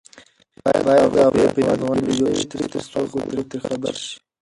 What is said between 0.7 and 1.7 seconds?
باید د هغوی په